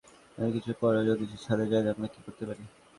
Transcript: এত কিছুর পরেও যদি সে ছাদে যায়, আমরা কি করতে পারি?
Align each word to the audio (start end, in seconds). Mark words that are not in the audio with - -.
এত 0.37 0.49
কিছুর 0.55 0.75
পরেও 0.81 1.07
যদি 1.11 1.23
সে 1.31 1.37
ছাদে 1.45 1.65
যায়, 1.71 1.91
আমরা 1.93 2.07
কি 2.13 2.19
করতে 2.25 2.43
পারি? 2.49 2.63